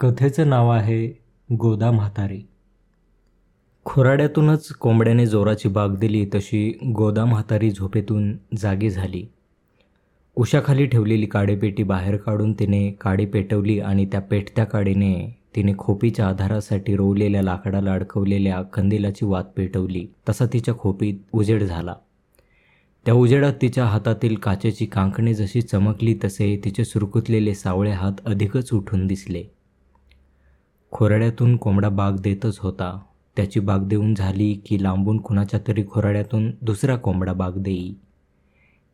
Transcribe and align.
कथेचं 0.00 0.48
नाव 0.48 0.70
आहे 0.70 1.12
गोदा 1.52 1.90
म्हातारी 1.90 2.42
खोराड्यातूनच 3.84 4.68
कोंबड्याने 4.68 5.26
जोराची 5.26 5.68
बाग 5.68 5.94
दिली 5.96 6.26
तशी 6.34 6.78
गोदा 6.94 7.24
म्हातारी 7.24 7.70
झोपेतून 7.70 8.36
जागी 8.56 8.90
झाली. 8.90 9.26
उशाखाली 10.36 10.86
ठेवलेली 10.86 11.26
काडेपेटी 11.26 11.82
बाहेर 11.82 12.16
काढून 12.16 12.52
तिने 12.52 12.90
काडी 13.00 13.26
पेटवली 13.26 13.80
आणि 13.80 14.06
त्या 14.06 14.20
पेटत्या 14.20 14.64
काडीने 14.64 15.38
तिने 15.56 15.72
खोपीच्या 15.78 16.28
आधारासाठी 16.28 16.96
रोवलेल्या 16.96 17.42
लाकडाला 17.42 17.92
अडकवलेल्या 17.92 18.62
कंदिलाची 18.62 19.26
वात 19.26 19.44
पेटवली. 19.44 20.06
तसा 20.28 20.46
तिच्या 20.52 20.74
खोपीत 20.74 21.14
उजेड 21.32 21.62
झाला. 21.62 21.94
त्या 23.06 23.14
उजेडात 23.14 23.52
तिच्या 23.62 23.84
हातातील 23.84 24.34
काचेची 24.34 24.86
कांकणे 24.86 25.34
जशी 25.34 25.62
चमकली 25.62 26.18
तसे 26.24 26.60
तिचे 26.64 26.84
सुरकुतलेले 26.84 27.54
सावळे 27.54 27.90
हात 27.90 28.12
अधिकच 28.26 28.72
उठून 28.72 29.06
दिसले. 29.06 29.53
खोराड्यातून 30.94 31.56
कोंबडा 31.56 31.88
बाग 31.88 32.12
देतच 32.12 32.58
होता. 32.58 32.98
त्याची 33.36 33.60
बाग 33.60 33.78
देऊन 33.78 34.14
झाली 34.14 34.62
की 34.66 34.82
लांबून 34.82 35.18
कुणाच्या 35.18 35.60
तरी 35.68 35.84
खोराड्यातून 35.90 36.50
दुसरा 36.62 36.96
कोंबडा 36.96 37.32
बाग 37.32 37.50
देई. 37.56 37.94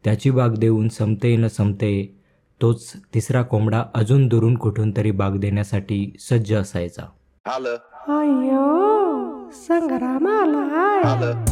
त्याची 0.05 0.31
बाग 0.31 0.49
देऊन 0.49 0.89
संपते 0.89 1.37
न 1.37 1.47
संपते 1.47 2.17
तोच 2.63 2.93
तिसरा 3.15 3.43
कोंबडा 3.43 3.85
अजून 3.95 4.29
दुरून 4.29 4.55
कुठून 4.55 4.93
तरी 4.97 5.11
बाग 5.11 5.37
देण्यासाठी 5.37 6.17
सज्ज 6.21 6.55
असायचा. 6.55 7.03
आलं. 7.57 7.77
अय्यो 8.09 9.51
संग्राम 9.53 10.27
आलाय 10.27 11.03
आलं. 11.03 11.45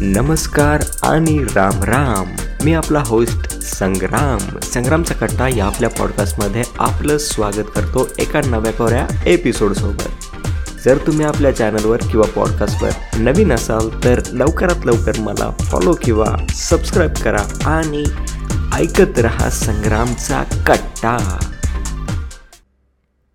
नमस्कार 0.00 0.80
आणि 1.02 1.38
राम 1.38 1.82
राम. 1.82 2.26
मी 2.64 2.72
आपला 2.72 3.02
होस्ट 3.06 3.57
संग्राम. 3.68 4.58
संग्रामचा 4.62 5.14
कट्टा 5.14 5.48
या 5.56 5.66
आपल्या 5.66 5.88
पॉडकास्टमध्ये 5.90 6.62
आपलं 6.78 7.18
स्वागत 7.18 7.68
करतो 7.74 8.08
एका 8.18 8.40
नव्या 8.46 8.72
कोऱ्या 8.72 9.06
एपिसोडसोबत 9.26 10.36
जर 10.84 10.98
तुम्ही 11.06 11.26
आपल्या 11.26 11.56
चॅनलवर 11.56 11.96
किंवा 11.96 12.26
पॉडकास्टवर 12.36 12.90
नवीन 13.18 13.52
असाल 13.52 14.04
तर 14.04 14.20
लवकरात 14.32 14.86
लवकर 14.86 15.20
मला 15.20 15.50
फॉलो 15.50 15.94
किंवा 16.02 16.46
सबस्क्राईब 16.48 17.10
करा 17.10 17.70
आणि 17.70 18.04
ऐकत 18.72 19.18
रहा 19.18 19.50
संग्रामचा 19.50 20.42
कट्टा. 20.66 21.44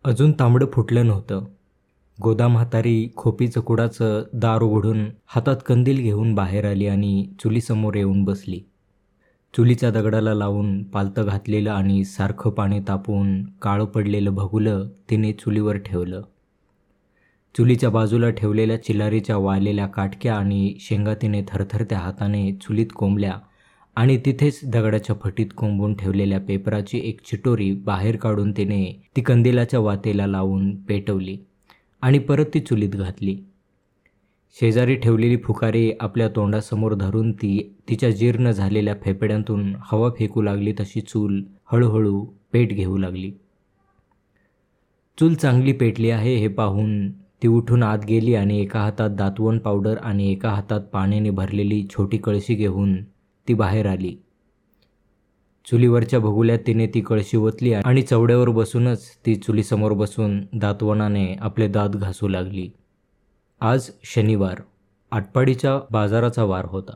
अजून 0.04 0.32
तांबडं 0.32 0.66
फुटलं 0.74 1.08
नव्हतं. 1.08 1.44
गोदा 2.24 2.48
म्हातारी 2.48 3.14
खोपीचं 3.16 3.62
कुडाचं 3.62 4.24
दार 4.34 4.62
उघडून 4.62 5.06
हातात 5.26 5.58
कंदील 5.66 5.98
घेऊन 5.98 6.36
बाहेर 6.36 6.70
आली 6.70 6.88
आणि 6.88 7.26
चुलीसमोर 7.44 7.96
येऊन 7.96 8.24
बसली. 8.24 8.60
चुलीच्या 9.54 9.90
दगडाला 9.92 10.34
लावून 10.34 10.84
पालतं 10.84 11.26
घातलेलं 11.26 11.72
आणि 11.72 12.04
सारखं 12.04 12.50
पाणी 12.50 12.80
तापवून 12.80 13.44
काळं 13.62 13.86
पडलेलं 13.86 14.34
भगुलं 14.36 14.88
तिने 15.10 15.34
चुलीवर 15.34 15.78
ठेवलं. 15.78 16.22
चुलीच्या 17.56 17.90
बाजूला 17.90 18.30
ठेवलेल्या 18.30 18.84
चिलारीच्या 18.84 19.38
वाळलेल्या 19.38 19.88
काटक्या 19.88 20.36
आणि 20.36 20.76
शेंगा 20.80 21.14
तिने 21.14 21.42
थरथरत्या 21.48 22.00
हाताने 22.00 22.52
चुलीत 22.62 22.88
कोंबल्या 22.96 23.38
आणि 23.96 24.18
तिथेच 24.26 24.60
दगडाच्या 24.64 25.16
फटीत 25.24 25.48
कोंबून 25.58 25.96
ठेवलेल्या 25.96 26.40
पेपराची 26.40 27.02
एक 27.04 27.22
चिटोरी 27.26 27.72
बाहेर 27.76 28.16
काढून 28.16 28.52
तिने 28.52 29.02
ती 29.16 29.22
कंदिलाच्या 29.22 29.80
वातेला 29.80 30.28
लावून 30.28 30.76
पेटवली 30.76 31.38
आणि 32.02 32.20
परत 32.20 32.46
ती 32.54 32.60
चुलीत 32.60 32.90
घातली. 32.90 33.38
शेजारी 34.60 34.96
ठेवलेली 34.96 35.38
फुकारी 35.38 35.92
आपल्या 36.00 36.28
तोंडासमोर 36.30 36.94
धरून 36.94 37.32
ती 37.32 37.76
तिच्या 37.90 38.10
जीर्ण 38.10 38.52
झालेल्या 38.52 38.94
फेफड्यांतून 39.04 39.74
हवा 39.92 40.10
फेकू 40.10 40.42
लागली 40.42 40.74
तशी 40.80 41.02
चूल 41.02 41.42
हळूहळू 41.72 42.24
पेट 42.54 42.74
घेऊ 42.74 42.98
लागली. 42.98 43.32
चूल 45.20 45.34
चांगली 45.34 45.72
पेटली 45.72 46.10
आहे 46.10 46.36
हे 46.36 46.48
पाहून 46.48 47.10
ती 47.12 47.48
उठून 47.48 47.84
आत 47.84 48.06
गेली 48.08 48.36
आणि 48.36 48.60
एका 48.62 48.80
हातात 48.80 49.10
दातवण 49.10 49.58
पावडर 49.58 49.98
आणि 49.98 50.32
एका 50.32 50.50
हातात 50.50 50.82
पाण्याने 50.82 51.30
भरलेली 51.30 51.84
छोटी 51.90 52.18
कळशी 52.18 52.56
घेऊन 52.56 52.96
ती 53.48 53.54
बाहेर 53.54 53.86
आली. 53.86 54.16
चुलीवरच्या 55.68 56.20
भगुल्यात 56.20 56.60
तिने 56.68 56.88
ती 56.88 57.02
कळशी 57.02 57.38
ओतली 57.38 57.74
आणि 57.74 58.02
चवड्यावर 58.02 58.50
बसूनच 58.50 59.10
ती 59.26 59.36
चुलीसमोर 59.36 59.94
बसून 59.94 60.40
दातवणाने 60.54 61.34
आपले 61.42 61.68
दात 61.68 61.90
घासू 61.90 62.28
लागली. 62.28 62.70
आज 63.66 63.90
शनिवार. 64.04 64.62
आटपाडीच्या 65.12 65.80
बाजाराचा 65.92 66.44
वार 66.44 66.66
होता. 66.66 66.92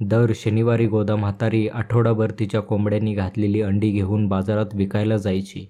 दर 0.00 0.32
शनिवारी 0.34 0.86
गोदा 0.86 1.16
म्हातारी 1.16 1.68
आठवडाभर 1.68 2.30
तिच्या 2.30 2.60
कोंबड्यांनी 2.60 3.14
घातलेली 3.14 3.62
अंडी 3.62 3.90
घेऊन 3.90 4.28
बाजारात 4.28 4.66
विकायला 4.74 5.16
जायची. 5.16 5.66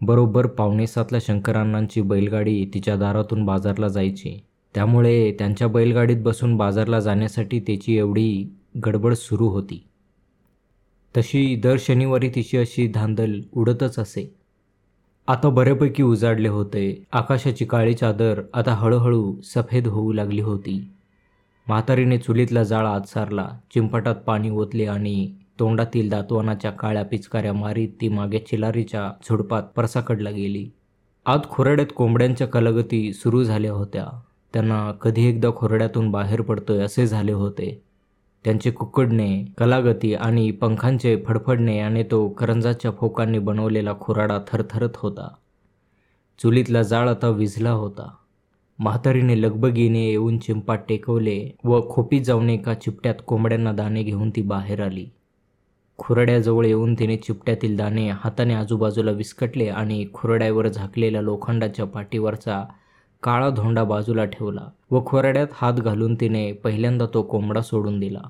बरोबर 0.00 0.46
पावणेसातला 0.46 1.18
शंकरांनांची 1.20 2.00
बैलगाडी 2.00 2.70
तिच्या 2.74 2.96
दारातून 2.96 3.44
बाजारला 3.44 3.88
जायची. 3.88 4.42
त्यामुळे 4.74 5.32
त्यांच्या 5.32 5.68
बैलगाडीत 5.68 6.16
बसून 6.20 6.56
बाजारला 6.56 7.00
जाण्यासाठी 7.00 7.60
तिची 7.60 7.98
एवढी 7.98 8.54
गडबड 8.86 9.14
सुरू 9.14 9.48
होती. 9.48 9.84
तशी 11.16 11.56
दर 11.56 11.76
शनिवारी 11.78 12.28
तिची 12.28 12.58
अशी 12.58 12.88
धांदल 12.88 13.40
उडतच 13.52 13.98
असे. 13.98 14.39
आता 15.30 15.48
बऱ्यापैकी 15.48 16.02
उजाडले 16.02 16.48
होते. 16.48 17.02
आकाशाची 17.12 17.64
काळी 17.64 17.94
चादर 17.94 18.40
आता 18.54 18.74
हळूहळू 18.74 19.34
सफेद 19.44 19.86
होऊ 19.86 20.12
लागली 20.12 20.40
होती. 20.40 20.90
म्हातारीने 21.68 22.18
चुलीतला 22.18 22.62
जाळा 22.62 22.90
आत 22.90 23.00
सारला 23.00 24.12
पाणी 24.26 24.50
ओतले 24.50 24.86
आणि 24.86 25.32
तोंडातील 25.58 26.10
दातवानाच्या 26.10 26.70
काळ्या 26.70 27.04
पिचकाऱ्या 27.04 27.52
मारीत 27.52 27.88
ती 28.00 28.08
मागे 28.08 28.38
चिलारीच्या 28.38 29.12
झुडपात 29.30 29.62
परसाकडला 29.62 30.30
गेली. 30.30 30.70
आत 31.26 31.38
खोरड्यात 31.50 31.92
कोंबड्यांच्या 31.96 32.46
कलगती 32.46 33.12
सुरू 33.12 33.44
झाल्या 33.44 33.72
होत्या. 33.72 34.06
त्यांना 34.52 34.92
कधी 34.92 35.28
एकदा 35.28 35.48
खोरड्यातून 35.56 36.10
बाहेर 36.10 36.40
पडतोय 36.40 36.78
असे 36.78 37.06
झाले 37.06 37.32
होते. 37.32 37.82
त्यांचे 38.44 38.70
कुकडणे 38.70 39.44
कलागती 39.58 40.14
आणि 40.14 40.50
पंखांचे 40.50 41.22
फडफडणे 41.26 41.78
आणि 41.78 42.04
तो 42.10 42.28
करंजाच्या 42.28 42.90
फोकांनी 42.90 43.38
बनवलेला 43.38 43.94
खुराडा 44.00 44.38
थरथरत 44.48 44.88
होता. 44.96 45.28
चुलीतला 46.42 46.82
जाळ 46.82 47.08
आता 47.08 47.28
विझला 47.28 47.70
होता. 47.70 48.08
म्हातारीने 48.78 49.42
लगबगीने 49.42 50.06
येऊन 50.06 50.38
चिंपात 50.38 50.78
टेकवले 50.88 51.50
व 51.64 51.80
खोपी 51.90 52.20
जाऊन 52.20 52.50
एका 52.50 52.74
चिपट्यात 52.74 53.14
कोंबड्यांना 53.26 53.72
दाणे 53.72 54.02
घेऊन 54.02 54.30
ती 54.30 54.42
बाहेर 54.42 54.82
आली. 54.82 55.06
खुरड्याजवळ 55.98 56.66
येऊन 56.66 56.94
तिने 56.94 57.16
चिपट्यातील 57.16 57.76
दाणे 57.76 58.08
हाताने 58.08 58.54
आजूबाजूला 58.54 59.10
विस्कटले 59.10 59.68
आणि 59.68 60.06
खुरड्यावर 60.14 60.68
झाकलेल्या 60.68 61.22
लोखंडाच्या 61.22 61.84
पाठीवरचा 61.84 62.64
काळा 63.22 63.48
धोंडा 63.50 63.84
बाजूला 63.84 64.24
ठेवला 64.24 64.68
व 64.90 65.00
खोरड्यात 65.06 65.46
हात 65.52 65.72
घालून 65.72 66.14
तिने 66.14 66.52
पहिल्यांदा 66.52 67.06
तो 67.14 67.22
कोंबडा 67.22 67.62
सोडून 67.62 67.98
दिला. 68.00 68.20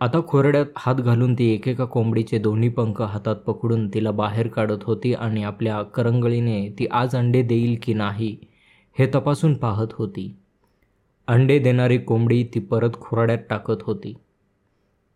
आता 0.00 0.20
खोरड्यात 0.28 0.66
हात 0.76 0.94
घालून 0.94 1.34
ती 1.34 1.52
एकेका 1.54 1.84
कोंबडीचे 1.84 2.38
दोन्ही 2.38 2.68
पंख 2.68 3.02
हातात 3.02 3.36
पकडून 3.36 3.88
तिला 3.88 4.10
बाहेर 4.10 4.48
काढत 4.48 4.84
होती 4.84 5.12
आणि 5.14 5.42
आपल्या 5.42 5.82
करंगळीने 5.82 6.68
ती 6.78 6.86
आज 6.90 7.16
अंडे 7.16 7.42
देईल 7.42 7.78
की 7.82 7.94
नाही 7.94 8.36
हे 8.98 9.06
तपासून 9.14 9.54
पाहत 9.54 9.86
होती. 9.92 10.34
अंडे 11.28 11.58
देणारी 11.58 11.98
कोंबडी 11.98 12.42
ती 12.54 12.60
परत 12.60 12.90
खोराड्यात 13.00 13.38
टाकत 13.50 13.82
होती. 13.82 14.14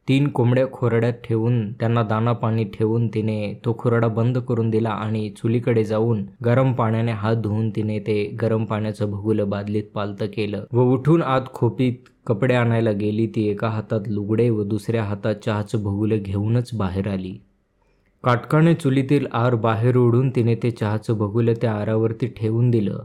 तीन 0.08 0.26
कोंबड्या 0.28 0.64
खोरड्यात 0.72 1.12
ठेवून 1.24 1.72
त्यांना 1.72 2.02
दाना 2.02 2.32
पाणी 2.32 2.64
ठेवून 2.64 3.06
तिने 3.08 3.52
तो 3.64 3.74
खुराडा 3.78 4.08
बंद 4.08 4.38
करून 4.38 4.70
दिला 4.70 4.90
आणि 4.90 5.28
चुलीकडे 5.36 5.84
जाऊन 5.84 6.24
गरम 6.44 6.72
पाण्याने 6.72 7.12
हात 7.12 7.36
धुवून 7.36 7.70
तिने 7.70 7.98
ते 7.98 8.24
गरम 8.41 8.64
पाण्याचं 8.64 9.10
भगुलं 9.10 9.50
बादलीत 9.50 9.84
पालतं 9.94 10.26
केलं 10.26 10.64
व 10.72 10.82
उठून 10.92 11.22
आत 11.22 11.52
खोपीत 11.54 12.08
कपडे 12.26 12.54
आणायला 12.54 12.91
गेली. 12.92 13.26
ती 13.26 13.46
एका 13.48 13.68
हातात 13.68 14.08
लुगडे 14.08 14.48
व 14.50 14.62
दुसऱ्या 14.62 15.04
हातात 15.04 15.34
चहाचं 15.44 15.82
भगुलं 15.84 16.22
घेऊनच 16.22 16.70
बाहेर 16.74 17.08
आली. 17.08 17.32
काटकाने 18.24 18.74
चुलीतील 18.74 19.26
आर 19.32 19.54
बाहेर 19.54 19.96
ओढून 19.96 20.30
तिने 20.30 20.54
ते 20.54 20.70
चहाचं 20.70 21.18
भगुलं 21.18 21.54
त्या 21.60 21.72
आरावरती 21.72 22.27
ठेवून 22.27 22.71
दिलं. 22.71 22.98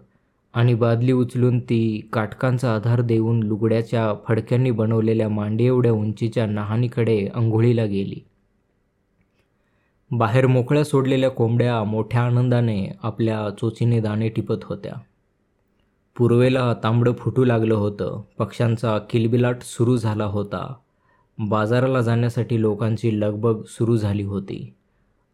आणि 0.53 0.73
बादली 0.73 1.11
उचलून 1.11 1.59
ती 1.59 2.09
काटकांचा 2.13 2.75
आधार 2.75 3.01
देऊन 3.01 3.43
लुगड्याच्या 3.43 4.13
फडक्यांनी 4.27 4.71
बनवलेल्या 4.71 5.29
मांडी 5.29 5.65
एवढ्या 5.65 5.91
उंचीच्या 5.91 6.45
नहानीकडे 6.45 7.27
अंघोळीला 7.27 7.85
गेली. 7.85 8.19
बाहेर 10.11 10.47
मोकळ्या 10.47 10.83
सोडलेल्या 10.83 11.29
कोंबड्या 11.29 11.83
मोठ्या 11.83 12.21
आनंदाने 12.21 12.91
आपल्या 13.03 13.49
चोचीने 13.61 13.99
दाणे 13.99 14.29
टिपत 14.29 14.63
होत्या. 14.63 14.93
पूर्वेला 16.17 16.73
तांबडं 16.83 17.13
फुटू 17.13 17.43
लागलं 17.43 17.75
होतं. 17.75 18.21
पक्ष्यांचा 18.37 18.97
किलबिलाट 18.97 19.61
सुरू 19.61 19.97
झाला 19.97 20.25
होता. 20.25 20.73
बाजाराला 21.39 22.01
जाण्यासाठी 22.01 22.61
लोकांची 22.61 23.19
लगबग 23.19 23.63
सुरू 23.63 23.97
झाली 23.97 24.23
होती. 24.23 24.73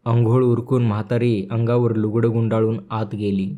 अंघोळ 0.04 0.44
उरकून 0.44 0.84
म्हातारी 0.84 1.48
अंगावर 1.50 1.94
लुगडं 1.94 2.30
गुंडाळून 2.30 2.80
आत 2.90 3.14
गेली. 3.14 3.56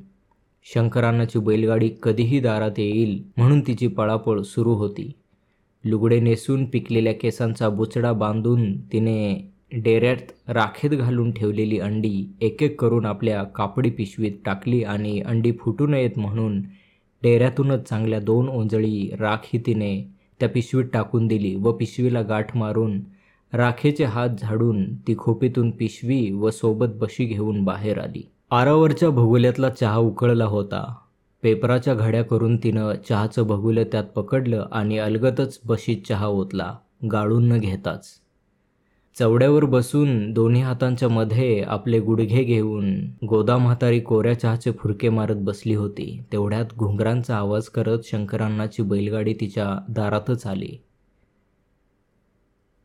शंकरानाची 0.75 1.39
बैलगाडी 1.39 1.89
कधीही 2.03 2.41
दारात 2.41 2.79
येईल 2.79 3.23
म्हणून 3.37 3.61
तिची 3.67 3.87
पळापळ 3.87 4.41
सुरू 4.43 4.75
होती. 4.75 5.11
लुगडे 5.85 6.19
नेसून 6.21 6.65
पिकलेल्या 6.65 7.13
केसांचा 7.15 7.69
बुचडा 7.69 8.13
बांधून 8.13 8.73
तिने 8.93 9.37
डेऱ्यात 9.73 10.33
राखेत 10.49 10.91
घालून 10.91 11.31
ठेवलेली 11.33 11.79
अंडी 11.79 12.27
एक 12.41 12.63
एक 12.63 12.81
करून 12.81 13.07
आपल्या 13.07 13.43
कापडी 13.45 13.91
पिशवीत 13.91 14.33
टाकली 14.45 14.83
आणि 14.85 15.21
अंडी 15.21 15.53
फुटू 15.53 15.87
नयेत 15.87 16.19
म्हणून 16.19 16.61
डेऱ्यातूनच 17.23 17.89
चांगल्या 17.89 18.21
दोन 18.21 18.49
ओंजळी 18.49 19.11
राख 19.19 19.47
ही 19.47 19.59
तिने 19.67 19.95
त्या 20.41 20.49
पिशवीत 20.49 20.85
टाकून 20.93 21.27
दिली 21.27 21.55
व 21.55 21.73
पिशवीला 21.73 22.23
गाठ 22.23 22.57
मारून 22.57 23.01
राखेचे 23.53 24.05
हात 24.05 24.29
झाडून 24.39 24.85
ती 24.97 25.15
खोपीतून 25.19 25.71
पिशवी 25.71 26.31
व 26.33 26.51
सोबत 26.51 26.97
बशी 26.99 27.25
घेऊन 27.25 27.65
बाहेर 27.65 27.99
आली. 27.99 28.23
आरावरच्या 28.51 29.11
भगुल्यातला 29.11 29.69
चहा 29.71 29.97
उकळला 29.97 30.45
होता. 30.45 30.95
पेपराच्या 31.43 31.95
घड्या 31.95 32.25
करून 32.25 32.57
तिनं 32.57 32.93
चहाचं 33.09 33.47
भगुलं 33.47 33.83
त्यात 33.83 34.05
पकडलं 34.05 34.67
आणि 34.73 34.99
अलगतच 34.99 35.61
बशीत 35.65 35.97
चहा 36.09 36.27
ओतला 36.27 36.75
गाळून 37.13 37.49
न 37.49 37.59
घेताच. 37.59 38.07
चवड्यावर 39.19 39.65
बसून 39.65 40.33
दोन्ही 40.33 40.63
हातांच्या 40.63 41.09
मध्ये 41.09 41.63
आपले 41.63 42.01
गुडघे 42.01 42.43
घेऊन 42.43 43.01
गोदा 43.27 43.57
म्हातारी 43.57 44.01
कोऱ्या 44.01 44.41
चहाचे 44.41 44.73
फुरके 44.73 45.09
मारत 45.09 45.37
बसली 45.37 45.75
होती. 45.75 46.23
तेवढ्यात 46.33 46.65
घुंगरांचा 46.77 47.37
आवाज 47.37 47.69
करत 47.69 47.99
शंकरांनाची 48.05 48.83
बैलगाडी 48.83 49.35
तिच्या 49.35 49.85
दारातच 49.89 50.47
आली. 50.47 50.83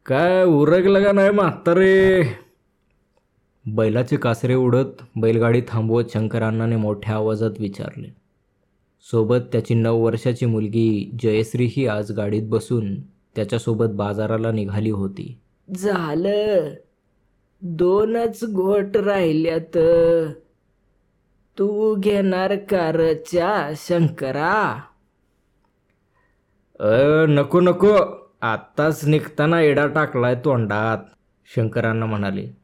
काय 0.05 0.43
उरकलं 0.43 1.03
का 1.03 1.11
नाही 1.11 1.29
म्हातारे? 1.29 2.23
बैलाचे 3.65 4.17
कासरे 4.17 4.55
उडत 4.55 5.03
बैलगाडी 5.15 5.61
थांबवत 5.67 6.03
शंकरांनाने 6.13 6.75
मोठ्या 6.75 7.15
आवाजात 7.15 7.51
विचारले. 7.59 8.07
सोबत 9.11 9.37
त्याची 9.51 9.73
नऊ 9.73 10.05
वर्षाची 10.05 10.45
मुलगी 10.45 11.17
जयश्रीही 11.23 11.87
आज 11.87 12.11
गाडीत 12.11 12.41
बसून 12.45 13.01
त्याच्यासोबत 13.01 13.85
बाजाराला 13.85 14.51
निघाली 14.51 14.89
होती. 14.89 15.39
झालं. 15.75 16.69
दोनच 17.61 18.39
घोट 18.53 18.97
राहिल्यात. 18.97 19.77
तू 21.57 21.95
घेणार 21.95 22.55
कारच्या 22.55 23.73
शंकरा? 23.75 24.79
अ 26.79 27.25
नको 27.29 27.59
नको. 27.59 27.97
आत्ताच 28.41 29.05
निघताना 29.05 29.61
एडा 29.61 29.87
टाकलाय 29.87 30.35
तोंडात 30.35 30.97
शंकरांना 31.55 32.05
म्हणाले. 32.05 32.60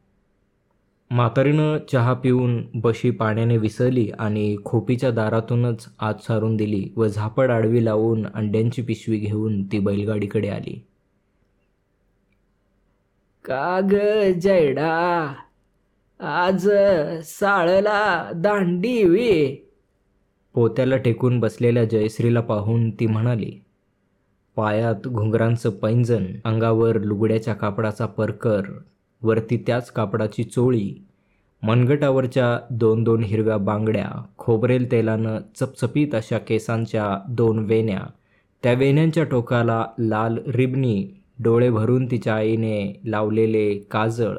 म्हातारीनं 1.10 1.78
चहा 1.92 2.14
पिऊन 2.14 2.66
बशी 2.74 3.10
पाण्याने 3.10 3.56
विसरली 3.56 4.10
आणि 4.18 4.56
खोपीच्या 4.64 5.10
दारातूनच 5.10 5.88
आत 5.98 6.14
सारून 6.14 6.56
दिली 6.56 6.88
व 6.96 7.06
झापड 7.06 7.50
आडवी 7.50 7.84
लावून 7.84 8.26
अंड्यांची 8.34 8.82
पिशवी 8.82 9.16
घेऊन 9.16 9.62
ती 9.64 9.78
बैलगाडीकडे 9.78 10.48
आली. 10.48 10.84
का 13.44 13.80
ग 13.80 13.94
जैडा 14.38 15.34
आज 16.20 16.70
साळला 17.24 18.30
दांडी 18.34 19.04
वे. 19.04 19.64
पोत्याला 20.54 20.96
टेकून 20.96 21.40
बसलेल्या 21.40 21.84
जयश्रीला 21.84 22.40
पाहून 22.40 22.90
ती 22.90 23.06
म्हणाली 23.06 23.52
पायात 24.56 25.06
घुंगरांचं 25.08 25.70
पैंजण 25.70 26.24
अंगावर 26.44 27.00
लुगड्याच्या 27.00 27.54
कापडाचा 27.54 28.06
परकर 28.06 28.62
वरती 29.22 29.56
त्याच 29.66 29.90
कापडाची 29.90 30.44
चोळी 30.44 30.94
मनगटावरच्या 31.62 32.58
दोन 32.70 33.02
दोन 33.04 33.22
हिरव्या 33.22 33.56
बांगड्या 33.56 34.10
खोबरेल 34.38 34.90
तेलानं 34.90 35.38
चपचपीत 35.56 36.14
अशा 36.14 36.38
केसांच्या 36.38 37.18
दोन 37.28 37.58
वेण्या 37.58 38.00
त्या 38.62 38.72
वेण्यांच्या 38.72 39.24
टोकाला 39.24 39.84
लाल 39.98 40.38
रिबनी 40.46 41.06
डोळे 41.38 41.70
भरून 41.70 42.06
तिच्या 42.10 42.34
आईने 42.34 43.00
लावलेले 43.04 43.74
काजळ 43.90 44.36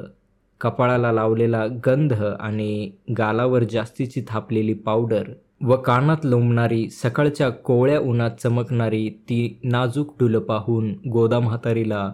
कपाळाला 0.60 1.12
लावलेला 1.12 1.64
गंध 1.86 2.12
आणि 2.40 2.90
गालावर 3.18 3.64
जास्तीची 3.64 4.22
थापलेली 4.28 4.74
पावडर 4.74 5.30
व 5.64 5.76
कानात 5.76 6.24
लोंबणारी 6.24 6.88
सकाळच्या 6.90 7.48
कोवळ्या 7.50 7.98
उन्हात 8.00 8.30
चमकणारी 8.42 9.08
ती 9.28 9.58
नाजूक 9.64 10.14
डुलं 10.20 10.40
पाहून 10.40 10.92
गोदा 11.12 11.38
म्हातारीला 11.38 12.10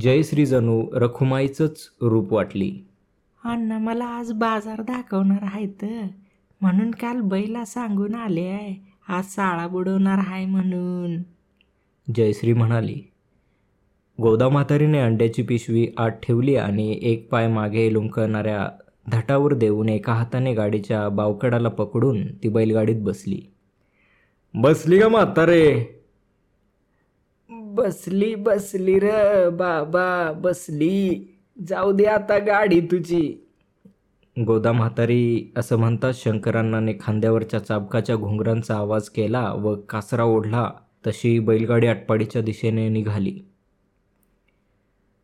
जयश्री 0.00 0.46
जणू 0.46 0.86
रखुमाईचंच 0.92 1.90
रूप 2.02 2.32
वाटली. 2.32 2.86
अण्णा 3.44 3.78
मला 3.78 4.04
आज 4.04 4.32
बाजार 4.32 4.82
दाखवणार 4.82 5.38
आहेत 5.42 5.84
म्हणून 6.60 6.90
काल 6.90 7.20
बैला 7.20 7.64
सांगून 7.64 8.14
आले 8.14 8.46
आहे 8.46 8.92
आज 9.08 9.24
साळा 9.24 9.66
बुडवणार 9.66 10.18
आहे 10.26 10.46
म्हणून. 10.46 11.22
जयश्री 12.14 12.52
म्हणाली. 12.52 13.00
गोदा 14.22 14.48
म्हातारीने 14.48 14.98
अंड्याची 14.98 15.42
पिशवी 15.42 15.88
आत 15.96 16.10
ठेवली 16.10 16.56
आणि 16.56 16.98
एक 17.02 17.30
पाय 17.30 17.48
मागे 17.48 17.92
लुंकणाऱ्या 17.92 18.68
धटावर 19.12 19.54
देऊन 19.54 19.88
एका 19.88 20.12
हाताने 20.12 20.54
गाडीच्या 20.54 21.08
बावकडाला 21.08 21.68
पकडून 21.68 22.26
ती 22.26 22.48
बैलगाडीत 22.48 22.96
बसली. 22.96 23.40
बसली 24.54 25.00
का 25.00 25.08
म्हातारे? 25.08 25.84
बसली 27.74 28.34
बसली 28.34 28.98
र 28.98 29.10
बाबा 29.50 30.32
बसली. 30.32 31.28
जाऊ 31.68 31.92
दे 31.92 32.04
आता 32.04 32.38
गाडी 32.38 32.80
तुझी. 32.80 33.46
गोदा 34.36 34.72
म्हातारी 34.72 35.52
असं 35.56 35.76
म्हणताच 35.76 36.24
शंकरांनाने 36.24 36.92
खांद्यावरच्या 37.00 37.60
चाबकाच्या 37.60 38.16
घुंगरांचा 38.16 38.76
आवाज 38.76 39.08
केला 39.08 39.52
व 39.52 39.74
कासरा 39.74 40.24
ओढला. 40.24 40.70
तशी 41.06 41.38
बैलगाडी 41.38 41.86
आटपाडीच्या 41.86 42.42
दिशेने 42.42 42.88
निघाली. 42.88 43.38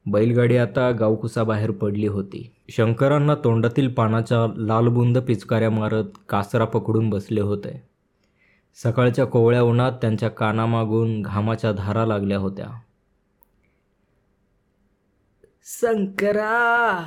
बैलगाडी 0.06 0.56
आता 0.56 0.90
गावकुसाबाहेर 0.90 1.70
पडली 1.70 2.06
होती. 2.06 2.50
शंकरांना 2.68 3.34
तोंडातील 3.34 3.88
पानाच्या 3.88 4.54
लालबुंद 4.56 5.18
पिचकाऱ्या 5.18 5.70
मारत 5.70 6.04
कासरा 6.28 6.64
पकडून 6.64 7.10
बसले 7.10 7.40
होते. 7.40 7.82
सकाळच्या 8.74 9.24
कोवळ्या 9.24 9.62
उन्हात 9.62 9.92
त्यांच्या 9.92 10.30
कानामागून 10.30 11.22
घामाच्या 11.22 11.72
धारा 11.72 12.06
लागल्या 12.06 12.38
होत्या. 12.38 12.66
शंकरा 15.64 17.02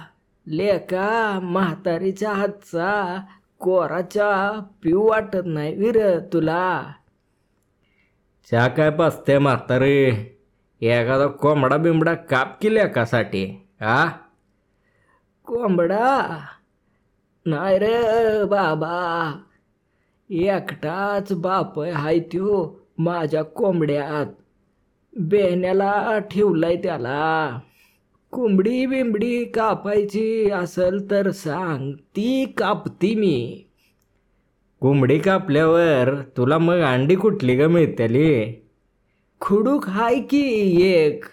लेका 0.48 1.40
म्हातारीच्या 1.44 2.34
हातचा 2.34 3.22
कोराच्या 3.60 4.60
पिऊ 4.84 5.10
वाटत 5.10 5.46
नाही 5.46 5.76
विर 5.76 6.20
तुला. 6.34 6.92
च्या 8.50 8.68
काय 8.68 8.90
पाचते 8.90 9.38
म्हातारे? 9.38 10.10
एखादा 10.82 11.28
कोंबडा 11.28 11.78
बिंबडा 11.78 12.14
काप 12.14 12.62
केल्या 12.62 12.88
कासाठी 12.88 13.68
आ? 13.82 14.06
कोंबडा? 15.46 16.40
नाही 17.46 17.80
रे 17.80 18.44
बाबा. 18.46 19.32
एकटाच 20.32 21.34
बाप 21.34 21.80
हाय 21.80 22.20
त्यो 22.20 22.80
माझ्या 22.98 23.44
कोंबड्यात. 23.44 24.26
बेण्याला 25.20 26.20
ठेवलाय 26.20 26.76
त्याला. 26.76 27.60
कोंबडी 28.32 28.86
बिंबडी 28.86 29.46
कापायची 29.46 30.50
असल 30.52 31.00
तर 31.12 31.32
सांग 31.32 31.94
ती 31.94 32.46
कापती 32.58 33.16
मी. 33.16 33.64
कोंबडी 34.82 35.20
कापल्यावर 35.20 36.22
तुला 36.38 36.58
मग 36.58 36.80
अंडी 36.80 37.16
कुठली 37.16 37.56
ग 37.56 37.68
मिळतेली? 37.68 38.54
खुडूक 39.42 39.90
हाय 39.90 40.20
की 40.20 40.82
एक? 40.94 41.26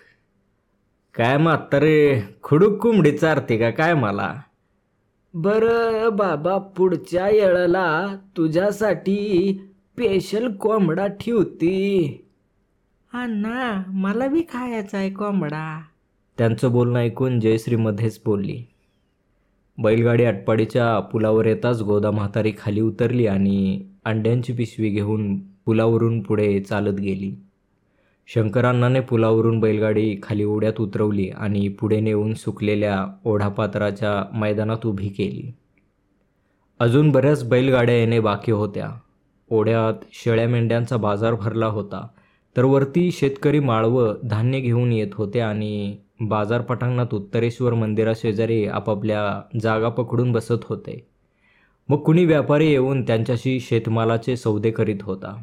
काय 1.14 1.36
म्हातारे 1.36 2.20
खुडूक 2.42 2.82
कोंबडी 2.82 3.18
चारते 3.18 3.58
का 3.58 3.70
काय 3.70 3.94
मला? 3.94 4.34
बरं 5.34 6.16
बाबा 6.16 6.58
पुढच्या 6.58 7.28
येळेला 7.28 8.16
तुझ्यासाठी 8.36 9.16
स्पेशल 9.58 10.52
कोंबडा 10.52 11.06
ठेवती. 11.06 12.24
अण्णा 13.12 13.82
मला 13.88 14.26
बी 14.26 14.40
खायचा 14.40 14.98
आहे 14.98 15.10
कोंबडा. 15.10 15.80
त्यांचं 16.38 16.72
बोलणं 16.72 16.98
ऐकून 16.98 17.40
जयश्री 17.40 17.76
मध्येच 17.76 18.20
बोलली. 18.26 18.62
बैलगाडी 19.78 20.24
आटपाडीच्या 20.24 21.00
पुलावर 21.00 21.46
येताच 21.46 21.82
गोदा 21.82 22.10
म्हातारी 22.10 22.52
खाली 22.58 22.80
उतरली 22.80 23.26
आणि 23.26 23.88
अंड्यांची 24.04 24.52
पिशवी 24.52 24.88
घेऊन 24.88 25.38
पुलावरून 25.38 26.22
पुढे 26.22 26.60
चालत 26.60 27.00
गेली. 27.00 27.47
शंकरांनाने 28.34 29.00
पुलावरून 29.00 29.60
बैलगाडी 29.60 30.16
खाली 30.22 30.44
ओढ्यात 30.44 30.80
उतरवली 30.80 31.28
आणि 31.28 31.68
पुढे 31.68 32.00
नेऊन 32.00 32.34
सुकलेल्या 32.34 33.06
ओढापात्राच्या 33.24 34.38
मैदानात 34.38 34.86
उभी 34.86 35.08
केली. 35.08 35.54
अजून 36.78 37.10
बऱ्याच 37.10 37.48
बैलगाड्या 37.48 37.94
येणे 37.94 38.20
बाकी 38.20 38.52
होत्या. 38.52 38.90
ओढ्यात 39.50 39.94
शेळ्या 40.12 40.48
मेंढ्यांचा 40.48 40.96
बाजार 40.96 41.34
भरला 41.34 41.66
होता. 41.66 42.06
तर 42.56 42.64
वरती 42.64 43.10
शेतकरी 43.10 43.60
माळवं 43.60 44.14
धान्य 44.24 44.60
घेऊन 44.60 44.92
येत 44.92 45.14
होते 45.14 45.40
आणि 45.40 45.96
बाजार 46.20 46.60
पटांगणात 46.60 47.14
उत्तरेश्वर 47.14 47.74
मंदिराशेजारी 47.74 48.66
आपापल्या 48.66 49.42
जागा 49.60 49.88
पकडून 49.88 50.32
बसत 50.32 50.64
होते. 50.64 51.06
मग 51.88 51.96
कुणी 51.96 52.24
व्यापारी 52.24 52.70
येऊन 52.70 53.02
त्यांच्याशी 53.02 53.60
शेतमालाचे 53.60 54.36
सौदे 54.36 54.70
करीत 54.70 55.02
होता. 55.02 55.42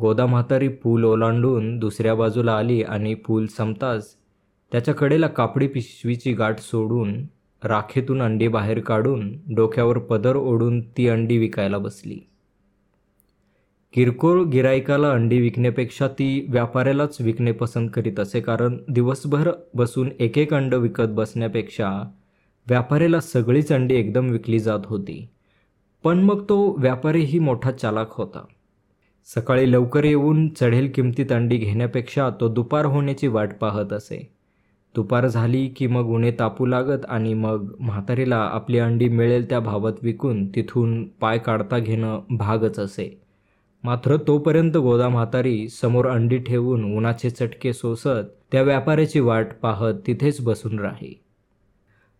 गोदा 0.00 0.26
म्हातारी 0.26 0.68
पूल 0.68 1.04
ओलांडून 1.04 1.78
दुसऱ्या 1.78 2.14
बाजूला 2.14 2.52
आली 2.52 2.82
आणि 2.82 3.14
पूल 3.14 3.46
संपताच 3.46 4.16
त्याच्या 4.72 4.94
कडेला 4.94 5.26
कापडी 5.26 5.66
पिशवीची 5.66 6.32
गाठ 6.32 6.60
सोडून 6.60 7.14
राखेतून 7.64 8.22
अंडी 8.22 8.48
बाहेर 8.48 8.80
काढून 8.80 9.38
डोक्यावर 9.54 9.98
पदर 9.98 10.36
ओढून 10.36 10.80
ती 10.80 11.08
अंडी 11.08 11.38
विकायला 11.38 11.78
बसली. 11.78 12.18
किरकोळ 13.92 14.42
गिरायकाला 14.42 15.10
अंडी 15.10 15.40
विकण्यापेक्षा 15.40 16.08
ती 16.08 16.46
व्यापाऱ्यालाच 16.48 17.20
विकणे 17.20 17.52
पसंत 17.52 17.88
करीत 17.94 18.20
असे 18.20 18.40
कारण 18.40 18.76
दिवसभर 18.88 19.50
बसून 19.74 20.08
एक 20.18 20.38
एक 20.38 20.54
अंड 20.54 20.74
विकत 20.74 21.08
बसण्यापेक्षा 21.08 22.10
व्यापाऱ्याला 22.66 23.20
सगळीच 23.20 23.72
अंडी 23.72 23.94
एकदम 23.94 24.30
विकली 24.30 24.58
जात 24.58 24.80
होती. 24.84 25.28
पण 26.04 26.18
मग 26.18 26.44
तो 26.48 26.76
व्यापारीही 26.78 27.38
मोठा 27.38 27.70
चालाक 27.70 28.12
होता. 28.12 28.44
सकाळी 29.34 29.72
लवकर 29.72 30.04
येऊन 30.04 30.48
चढेल 30.48 30.92
किमतीत 30.94 31.32
अंडी 31.32 31.56
घेण्यापेक्षा 31.56 32.30
तो 32.30 32.48
दुपार 32.48 32.84
होण्याची 32.84 33.26
वाट 33.26 33.54
पाहत 33.54 33.92
असे. 33.92 34.32
दुपार 34.94 35.26
झाली 35.26 35.68
की 35.68 35.86
मग 35.86 36.06
उन्हे 36.06 36.30
तापू 36.30 36.66
लागत 36.66 37.04
आणि 37.08 37.34
मग 37.34 37.74
म्हातारीला 37.80 38.36
आपली 38.36 38.78
अंडी 38.78 39.08
मिळेल 39.08 39.48
त्या 39.48 39.60
भावात 39.60 39.92
विकून 40.02 40.46
तिथून 40.46 41.04
पाय 41.04 41.38
काढता 41.38 41.78
घेणं 41.78 42.20
भागच 42.30 42.78
असे. 42.78 43.20
मात्र 43.84 44.16
तोपर्यंत 44.16 44.76
गोदा 44.76 45.08
म्हातारी 45.08 45.68
समोर 45.68 46.06
अंडी 46.06 46.38
ठेवून 46.38 46.96
उन्हाचे 46.96 47.30
चटके 47.30 47.72
सोसत 47.72 48.32
त्या 48.52 48.62
व्यापाऱ्याची 48.62 49.20
वाट 49.20 49.46
पाहत 49.62 49.94
तिथेच 50.06 50.40
बसून 50.40 50.78
राही. 50.78 51.20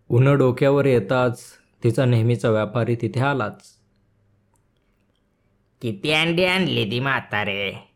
उन्ह 0.09 0.33
डोक्यावर 0.35 0.87
येताच 0.87 1.41
तिचा 1.85 2.05
नेहमीचा 2.05 2.51
व्यापारी 2.51 2.95
तिथे 2.95 3.21
आलाच. 3.21 3.76
किती 5.83 6.11
अंडी 6.11 6.45
आणली 6.45 6.91
ती 6.91 7.01
म्हातारे? 7.01 7.89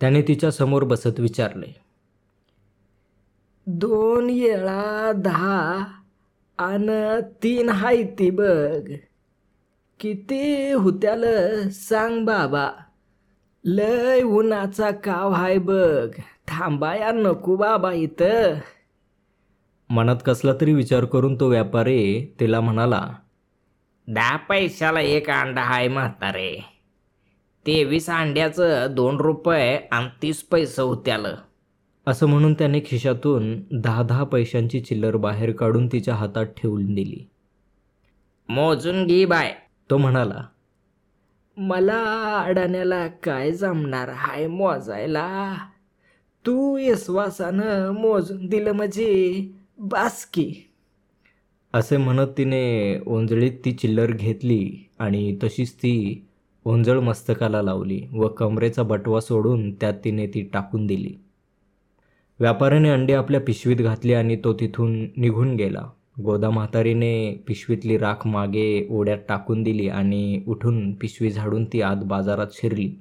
त्याने 0.00 0.22
तिच्या 0.22 0.50
समोर 0.50 0.84
बसत 0.84 1.20
विचारले. 1.20 1.76
दोन 3.66 4.30
येळा 4.30 5.12
दहा 5.12 5.84
आणि 6.58 7.20
तीन 7.42 7.68
हाय 7.68 8.02
ती 8.02 8.30
बघ. 8.30 8.90
किती 10.00 10.72
हुत्याल 10.72 11.24
सांग 11.68 12.24
बाबा. 12.24 12.70
लय 13.64 14.22
उन्हाचा 14.22 14.90
काव 14.90 15.30
हाय 15.30 15.58
बघ. 15.58 16.10
थांबाया 16.48 17.12
नको 17.12 17.56
बाबा 17.56 17.92
इथं. 17.92 18.54
मनात 19.90 20.16
कसला 20.26 20.52
तरी 20.60 20.72
विचार 20.72 21.04
करून 21.04 21.40
तो 21.40 21.48
व्यापारी 21.48 22.34
तिला 22.40 22.60
म्हणाला 22.60 23.08
दहा 24.08 24.36
पैशाला 24.36 25.00
एक 25.00 25.30
अंडा 25.30 25.62
हाय 25.62 25.88
म्हातारे. 25.88 26.75
तेवीस 27.66 28.10
अंड्याचं 28.10 28.94
दोन 28.94 29.16
रुपये 29.16 29.76
आणि 29.92 30.08
तीस 30.22 30.42
पैसे 30.42 30.82
होत्यालं. 30.82 31.34
असं 32.06 32.26
म्हणून 32.26 32.54
त्याने 32.54 32.80
खिशातून 32.86 33.62
दहा 33.72 34.02
दहा 34.02 34.24
पैशांची 34.24 34.80
चिल्लर 34.80 35.16
बाहेर 35.16 35.52
काढून 35.52 35.86
तिच्या 35.86 36.14
हातात 36.14 36.46
ठेवून 36.46 36.94
दिली. 36.94 37.26
मोजून 38.48 39.06
घे 39.06 39.24
बाय 39.24 39.54
तो 39.90 39.96
म्हणाला. 39.96 40.42
मला 41.56 42.02
अडाण्याला 42.46 43.06
काय 43.06 43.52
जमणार 43.52 44.08
हाय 44.08 44.46
मोजायला? 44.46 45.56
तू 46.46 46.78
यशवासानं 46.78 47.90
मोजून 47.90 48.46
दिलं 48.46 48.72
म्हणजे 48.72 49.46
बासकी 49.78 50.72
असे 51.74 51.96
म्हणत 51.96 52.26
तिने 52.38 53.00
ओंजळीत 53.06 53.52
ती 53.64 53.72
चिल्लर 53.72 54.10
घेतली 54.10 54.88
आणि 54.98 55.38
तशीच 55.42 55.74
ती 55.74 56.25
ओंजळ 56.66 57.00
मस्तकाला 57.00 57.62
लावली 57.62 58.02
व 58.12 58.28
कमरेचा 58.28 58.82
बटवा 58.82 59.20
सोडून 59.20 59.74
त्यात 59.74 59.94
तिने 60.04 60.26
ती 60.26 60.42
टाकून 60.52 60.86
दिली. 60.86 61.14
व्यापाऱ्याने 62.40 62.90
अंडी 62.90 63.12
आपल्या 63.12 63.40
पिशवीत 63.40 63.76
घातली 63.76 64.14
आणि 64.14 64.36
तो 64.36 64.52
तिथून 64.54 65.06
निघून 65.16 65.54
गेला. 65.56 65.90
गोदा 66.24 66.50
म्हातारीने 66.50 67.44
पिशवीतली 67.46 67.98
राख 67.98 68.26
मागे 68.26 68.86
ओढ्यात 68.90 69.18
टाकून 69.28 69.62
दिली 69.62 69.88
आणि 69.88 70.42
उठून 70.46 70.94
पिशवी 70.94 71.30
झाडून 71.30 71.64
ती 71.64 71.82
आत 71.82 71.96
बाजारात 71.96 72.46
शिरली. 72.52 72.92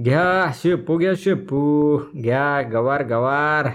घ्या 0.00 0.50
शेपू 0.54 0.96
घ्या 0.98 1.12
शेपू 1.16 1.96
घ्या 2.16 2.62
गवार 2.62 3.06
गवार. 3.06 3.68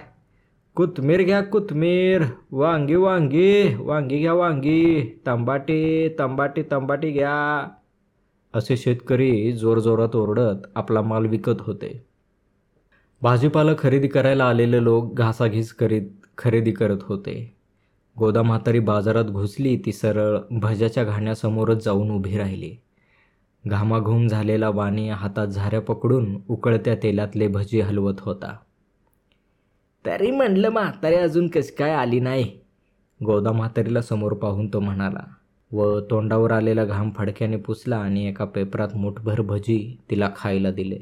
कोथमीर 0.80 1.24
घ्या 1.24 1.42
कोथमीर. 1.42 2.22
वांगी 2.52 2.96
वांगी. 2.96 3.76
वांगी 3.80 4.20
घ्या 4.20 4.34
वांगी. 4.34 5.02
तंबाटे 5.26 6.16
तंबाटे 6.20 6.64
तंबाटे 6.72 7.12
घ्या. 7.12 7.68
असे 8.54 8.78
शेतकरी 8.78 9.52
जोरजोरात 9.52 10.16
ओरडत 10.16 10.68
आपला 10.76 11.02
माल 11.02 11.26
विकत 11.26 11.62
होते. 11.62 12.06
भाजीपाला 13.22 13.72
खरेदी 13.80 14.08
करायला 14.08 14.46
आलेले 14.46 14.84
लोक 14.84 15.14
घासाघीस 15.14 15.74
करीत 15.74 16.02
खरेदी 16.38 16.72
करत 16.72 16.98
होते. 17.02 17.56
गोदा 18.20 18.42
म्हातारी 18.42 18.80
बाजारात 18.80 19.26
घुसली 19.26 19.82
ती 19.86 19.92
सरळ 19.92 20.38
भज्याच्या 20.52 21.04
घाण्यासमोरच 21.04 21.86
जाऊन 21.86 22.12
उभी 22.12 22.38
राहिली. 22.38 22.76
घामाघूम 23.68 24.28
झालेला 24.28 24.70
वाणी 24.70 25.10
हातात 25.10 25.48
झाऱ्या 25.48 25.82
पकडून 25.82 26.38
उकळत्या 26.50 26.96
तेलातले 26.96 27.48
भजी 27.48 27.80
हलवत 27.80 28.20
होता. 28.20 28.58
तरी 30.06 30.32
म्हणलं 30.32 30.70
म्हातारी 30.70 31.16
अजून 31.16 31.48
कशी 31.48 31.72
काय 31.72 31.92
आली 31.92 32.20
नाही. 32.20 32.52
गोदा 33.24 33.52
म्हातारीला 33.52 34.02
समोर 34.02 34.34
पाहून 34.34 34.68
तो 34.68 34.80
म्हणाला 34.80 35.24
व 35.72 36.00
तोंडावर 36.00 36.52
आलेला 36.52 36.86
घाम 36.86 37.12
फडक्याने 37.12 37.58
पुसला 37.58 37.98
आणि 37.98 38.28
एका 38.28 38.46
पेपरात 38.46 38.96
मुठभर 38.96 39.42
भजी 39.42 39.98
तिला 40.12 40.30
खायला 40.36 40.72
दिले. 40.72 41.00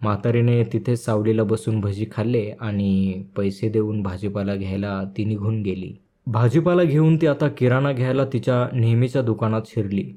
म्हातारीने 0.00 0.64
तिथे 0.64 0.96
सावलीला 0.96 1.42
बसून 1.42 1.80
भजी 1.80 2.06
खाल्ले 2.12 2.50
आणि 2.60 3.22
पैसे 3.36 3.68
देऊन 3.68 4.02
भाजीपाला 4.02 4.54
घ्यायला 4.56 5.04
ती 5.16 5.24
निघून 5.24 5.62
गेली. 5.62 5.92
भाजीपाला 6.26 6.84
घेऊन 6.84 7.16
ती 7.16 7.26
आता 7.26 7.48
किराणा 7.48 7.92
घ्यायला 7.92 8.24
तिच्या 8.24 8.68
नेहमीच्या 8.72 9.22
दुकानात 9.22 9.62
शिरली. 9.66 10.12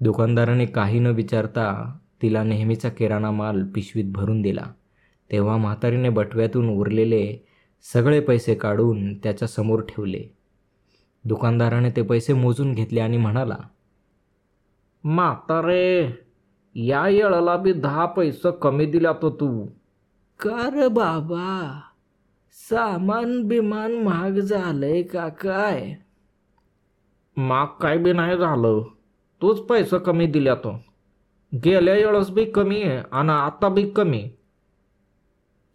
दुकानदाराने 0.00 0.66
काही 0.66 0.98
न 0.98 1.06
विचारता 1.06 1.98
तिला 2.22 2.42
नेहमीचा 2.42 2.88
किराणा 2.88 3.30
माल 3.30 3.62
पिशवीत 3.74 4.04
भरून 4.08 4.42
दिला. 4.42 4.62
तेव्हा 5.30 5.56
म्हातारीने 5.56 6.08
बटव्यातून 6.08 6.68
उरलेले 6.68 7.24
सगळे 7.84 8.20
पैसे 8.20 8.54
काढून 8.54 9.14
त्याच्यासमोर 9.14 9.80
ठेवले. 9.80 10.22
दुकानदाराने 11.24 11.90
ते 11.90 12.02
पैसे 12.02 12.32
मोजून 12.32 12.72
घेतले 12.74 13.00
आणि 13.00 13.16
म्हणाला 13.16 13.56
म्हातारे 15.04 16.10
या 16.74 17.06
येळाला 17.08 17.56
बी 17.56 17.72
दहा 17.72 18.06
पैसे 18.06 18.50
कमी 18.62 18.86
दिला 18.86 19.12
तो 19.12 19.30
तू. 19.30 19.66
का 20.40 20.68
र 20.74 20.88
बाबा 20.88 21.80
सामान 22.56 23.42
बिमान 23.48 23.92
महाग 24.04 24.38
झालंय 24.38 25.02
का 25.02 25.28
काय? 25.28 25.94
महाग 27.36 27.66
काय 27.80 27.98
बी 27.98 28.12
नाही 28.12 28.36
झालं 28.36 28.82
तूच 29.42 29.60
पैसे 29.66 29.98
कमी 29.98 30.26
दिल्या 30.26 30.54
तो 30.54 30.70
गेल्या 31.52 31.94
वेळेस 31.94 32.30
बी 32.30 32.44
कमी 32.44 32.82
आहे 32.82 33.02
आणि 33.12 33.32
आता 33.32 33.68
बी 33.68 33.90
कमी. 33.90 34.22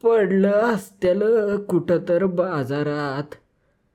पडलं 0.04 0.52
असत्यालं 0.52 1.58
कुठं 1.58 1.98
तर 2.10 2.26
बाजारात. 2.26 3.36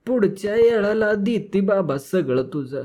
पुढच्या 0.06 0.56
येळाला 0.56 1.14
देते 1.14 1.60
बाबा 1.60 1.98
सगळं 1.98 2.42
तुझं. 2.42 2.82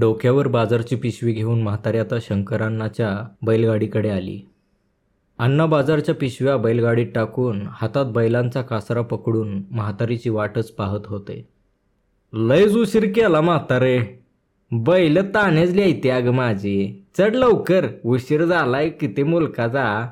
डोक्यावर 0.00 0.48
बाजारची 0.48 0.96
पिशवी 0.96 1.32
घेऊन 1.32 1.62
म्हातारी 1.62 1.98
आता 1.98 2.18
शंकरांनाच्या 2.18 3.28
बैलगाडीकडे 3.46 4.08
आली. 4.08 4.40
अण्णा 5.38 5.66
बाजारच्या 5.66 6.14
पिशव्या 6.14 6.56
बैलगाडीत 6.56 7.06
टाकून 7.14 7.62
हातात 7.70 8.06
बैलांचा 8.06 8.62
कासरा 8.62 9.02
पकडून 9.02 9.62
म्हातारीची 9.70 10.30
वाटच 10.30 10.70
पाहत 10.70 11.00
होते. 11.06 11.48
लयच 12.32 12.76
उशीर 12.76 13.04
केला 13.04 13.40
म्हातारे. 13.40 14.00
बैल 14.72 15.34
तानेच 15.34 15.70
लिहायते 15.70 16.10
अगं 16.10 16.30
माझी. 16.30 17.06
चढ 17.18 17.36
लवकर. 17.36 17.86
उशीर 18.04 18.44
झालाय 18.44 18.88
किती 18.88 19.22
मुलकाचा 19.22 20.10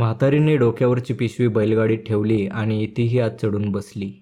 म्हातारीने 0.00 0.56
डोक्यावरची 0.56 1.14
पिशवी 1.14 1.48
बैलगाडीत 1.48 1.98
ठेवली 1.98 2.46
आणि 2.46 2.86
तीही 2.96 3.20
आत 3.20 3.30
चढून 3.42 3.70
बसली. 3.70 4.12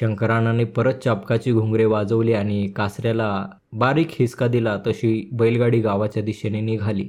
शंकरानाने 0.00 0.64
परत 0.64 0.94
चापकाची 0.94 1.52
घुंगरे 1.52 1.84
वाजवली 1.84 2.32
आणि 2.32 2.66
कासऱ्याला 2.66 3.46
बारीक 3.72 4.06
हिसका 4.10 4.46
दिला 4.46 4.76
तशी 4.86 5.28
बैलगाडी 5.32 5.80
गावाच्या 5.80 6.22
दिशेने 6.22 6.60
निघाली. 6.60 7.08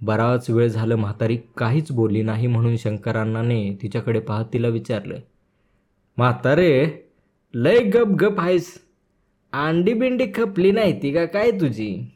बराच 0.00 0.50
वेळ 0.50 0.68
झालं 0.68 0.96
म्हातारी 0.96 1.38
काहीच 1.56 1.92
बोलली 1.92 2.22
नाही 2.22 2.46
म्हणून 2.46 2.76
शंकरांनाने 2.76 3.78
तिच्याकडे 3.82 4.20
पाहत 4.20 4.44
तिला 4.52 4.68
विचारलं 4.68 5.18
म्हातारे 6.16 6.86
लय 7.54 7.78
गप 7.78 8.06
गप 8.06 8.40
आहेस. 8.40 8.82
अंडी 9.52 9.94
बिंडी 9.94 10.26
खपली 10.34 10.70
नाही 10.70 11.02
ती 11.02 11.12
का 11.12 11.24
काय 11.24 11.50
तुझी? 11.50 12.10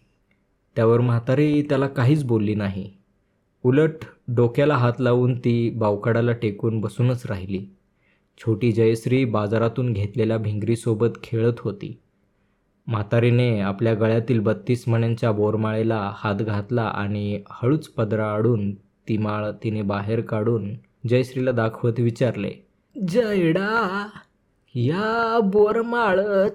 त्यावर 0.76 1.00
म्हातारी 1.00 1.62
त्याला 1.62 1.86
काहीच 1.86 2.24
बोलली 2.24 2.54
नाही. 2.54 2.90
उलट 3.64 3.90
डोक्याला 4.28 4.76
हात 4.76 4.92
लावून 4.98 5.38
ती 5.38 5.70
बावकाडाला 5.70 6.32
टेकून 6.32 6.80
बसूनच 6.80 7.22
राहिली. 7.26 7.66
छोटी 8.38 8.72
जयश्री 8.72 9.24
बाजारातून 9.24 9.92
घेतलेल्या 9.92 10.38
भिंगरीसोबत 10.38 11.08
खेळत 11.22 11.52
होती. 11.58 11.98
म्हातारीने 12.86 13.60
आपल्या 13.60 13.94
गळ्यातील 13.94 14.40
बत्तीस 14.40 14.84
मण्यांच्या 14.88 15.32
बोरमाळेला 15.32 16.12
हात 16.14 16.34
घातला 16.34 16.82
आणि 16.82 17.40
हळूच 17.50 17.88
पदरा 17.88 18.32
आडून 18.32 18.74
ती 18.74 19.18
माळ 19.18 19.50
तिने 19.64 19.82
बाहेर 19.82 20.20
काढून 20.20 20.74
जयश्रीला 21.08 21.50
दाखवत 21.50 21.92
विचारले 21.98 22.50
जयडा 23.08 24.06
या 24.74 25.40
बोरमाळत 25.42 26.50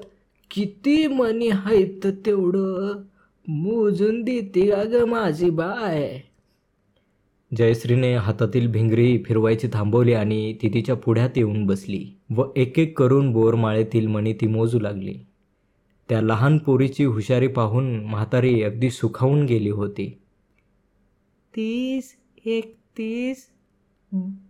किती 0.51 1.07
मनी 1.07 1.49
आहेत 1.49 2.07
तेवढं? 2.07 3.01
मोजून 3.47 4.21
देते 4.23 4.71
का 4.71 4.83
ग 4.83 5.05
माझी 5.05 5.49
बाय. 5.49 6.21
जयश्रीने 7.55 8.15
हातातील 8.15 8.67
भिंगरी 8.71 9.23
फिरवायची 9.25 9.67
थांबवली 9.73 10.13
आणि 10.13 10.53
ती 10.61 10.69
तिच्या 10.73 10.95
पुढ्यात 10.95 11.29
येऊन 11.35 11.65
बसली 11.65 12.05
व 12.29 12.43
एक 12.55 12.79
एक 12.79 12.97
करून 12.99 13.31
बोरमाळेतील 13.31 14.07
मणी 14.07 14.33
ती 14.33 14.47
मोजू 14.47 14.79
लागली. 14.79 15.13
त्या 16.09 16.21
लहान 16.21 16.57
पोरीची 16.57 17.03
हुशारी 17.03 17.47
पाहून 17.47 17.95
म्हातारी 18.05 18.61
अगदी 18.63 18.89
सुखावून 18.89 19.45
गेली 19.45 19.69
होती. 19.69 20.07
तीस 21.55 22.15
एकतीस 22.45 23.45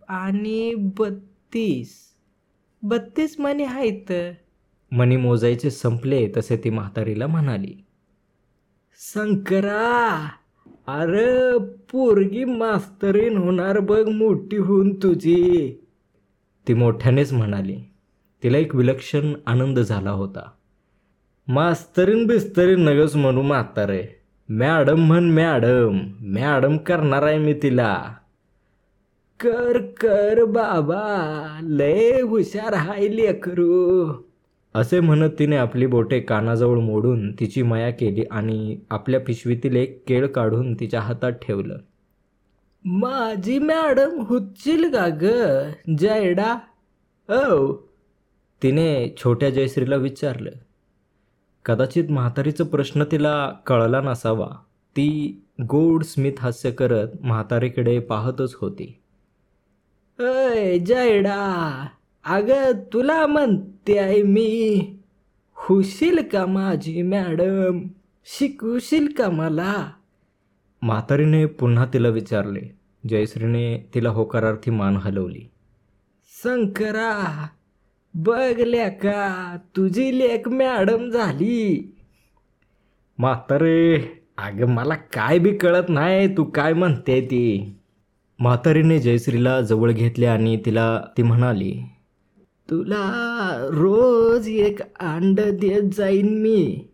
आणि 0.07 0.73
बत्तीस. 0.99 1.93
बत्तीस 2.83 3.39
मनी 3.39 3.63
आहेत 3.63 4.11
मणी 4.91 5.17
मोजायचे 5.17 5.69
संपले 5.71 6.27
तसे 6.37 6.57
ती 6.57 6.69
म्हातारीला 6.69 7.27
म्हणाली. 7.27 7.73
शंकरा 8.99 10.29
अरे 10.87 11.57
पोरगी 11.57 12.43
मास्तरीन 12.43 13.37
होणार 13.37 13.79
बघ 13.79 14.09
मोठी 14.09 14.57
होऊन 14.57 14.95
तुझी. 14.95 15.71
ती 16.67 16.73
मोठ्यानेच 16.73 17.33
म्हणाली. 17.33 17.77
तिला 18.43 18.57
एक 18.57 18.75
विलक्षण 18.75 19.33
आनंद 19.45 19.79
झाला 19.79 20.11
होता. 20.11 20.49
मास्तरीन 21.47 22.27
बिस्तरीन 22.27 22.79
नगस 22.79 23.15
म्हणू 23.15 23.41
म्हातारे. 23.41 24.03
मॅडम 24.49 24.97
म्हण 25.07 25.23
मॅडम 25.23 25.99
मॅडम 26.21 26.77
करणार 26.77 27.23
आहे 27.23 27.37
मी 27.37 27.53
तिला. 27.53 28.13
कर 29.39 29.77
कर 29.77 30.43
बाबा 30.43 31.59
लय 31.63 32.21
हुशार 32.21 32.73
हाय 32.73 33.07
लेकरू. 33.07 34.07
असे 34.75 34.99
म्हणत 34.99 35.29
तिने 35.39 35.55
आपली 35.55 35.85
बोटे 35.85 36.19
कानाजवळ 36.19 36.79
मोडून 36.79 37.31
तिची 37.31 37.61
माया 37.63 37.91
केली 37.91 38.23
आणि 38.31 38.79
आपल्या 38.89 39.19
पिशवीतील 39.19 39.75
एक 39.75 40.03
केळ 40.07 40.27
काढून 40.27 40.73
तिच्या 40.73 41.01
हातात 41.01 41.31
ठेवलं. 41.31 41.77
माझी 42.85 43.59
मॅडम 43.59 44.21
हुच्चिल 44.21 44.95
का 44.95 45.07
ग 45.21 45.25
जयडा? 45.97 46.55
औ. 47.29 47.73
तिने 48.63 49.15
छोट्या 49.17 49.49
जयश्रीला 49.49 49.95
विचारलं. 49.95 50.51
कदाचित 51.65 52.03
म्हातारीचा 52.09 52.63
प्रश्न 52.63 53.03
तिला 53.03 53.51
कळला 53.65 54.01
नसावा. 54.01 54.49
ती 54.91 55.41
गोड 55.61 56.03
स्मित 56.03 56.33
हास्य 56.39 56.71
करत 56.71 57.07
म्हातारीकडे 57.21 57.99
पाहतच 57.99 58.55
होती. 58.61 58.99
अय 60.19 60.79
जयडा 60.79 61.87
अग 62.25 62.51
तुला 62.93 63.27
म्हणते 63.27 63.97
आहे 63.97 64.23
मी 64.23 64.79
हुशील 65.55 66.27
का 66.27 66.45
माझी 66.45 67.01
मॅडम? 67.01 67.79
शिकवशील 68.25 69.07
का 69.17 69.29
मला? 69.29 69.91
म्हातारीने 70.81 71.45
पुन्हा 71.45 71.85
तिला 71.85 72.09
विचारले. 72.09 72.61
जयश्रीने 73.09 73.89
तिला 73.93 74.09
होकारार्थी 74.09 74.71
मान 74.71 74.97
हलवली. 74.97 75.49
शंकरा 76.43 77.47
बघ 78.13 78.59
लेका 78.59 79.57
तुझी 79.75 80.19
लेक 80.19 80.49
मॅडम 80.49 81.09
झाली. 81.09 81.93
म्हातारे 83.17 83.97
अगं 84.37 84.65
मला 84.65 84.95
काय 84.95 85.39
बी 85.39 85.57
कळत 85.57 85.89
नाही 85.89 86.37
तू 86.37 86.43
काय 86.43 86.73
म्हणते 86.73 87.21
ती? 87.21 87.75
म्हातारीने 88.39 88.99
जयश्रीला 88.99 89.61
जवळ 89.61 89.91
घेतले 89.91 90.25
आणि 90.25 90.61
तिला 90.65 91.01
ती 91.17 91.23
म्हणाली 91.23 91.81
तुला 92.71 93.09
रोज 93.71 94.47
एक 94.49 94.81
अंड 94.99 95.39
देत 95.39 95.83
जाईन 95.97 96.41
मी. 96.41 96.87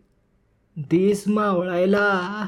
दिस 0.76 1.24
मावळायला 1.26 2.46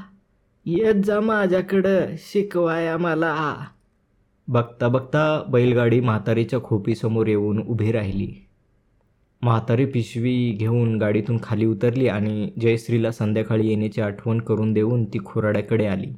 येत 0.66 0.94
जा 0.94 1.20
माझ्याकडं 1.20 2.06
शिकवाया 2.18 2.98
मला. 2.98 3.54
बघता 4.48 4.88
बघता 4.88 5.44
बैलगाडी 5.48 6.00
म्हातारीच्या 6.00 6.62
खोपीसमोर 6.62 7.26
येऊन 7.26 7.62
उभी 7.68 7.92
राहिली. 7.92 8.46
म्हातारी 9.42 9.84
पिशवी 9.84 10.50
घेऊन 10.50 10.98
गाडीतून 10.98 11.38
खाली 11.42 11.66
उतरली 11.66 12.08
आणि 12.08 12.50
जयश्रीला 12.60 13.10
संध्याकाळी 13.10 13.68
येण्याची 13.68 14.00
आठवण 14.00 14.38
करून 14.38 14.72
देऊन 14.72 15.04
ती 15.04 15.18
खोराड्याकडे 15.24 15.86
आली. 15.86 16.12